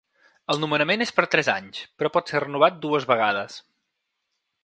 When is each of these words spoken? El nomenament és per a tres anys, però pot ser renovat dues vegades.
El 0.53 0.61
nomenament 0.61 1.03
és 1.05 1.11
per 1.17 1.25
a 1.25 1.29
tres 1.35 1.51
anys, 1.55 1.83
però 2.01 2.11
pot 2.15 2.33
ser 2.33 2.41
renovat 2.45 2.81
dues 2.87 3.09
vegades. 3.13 3.61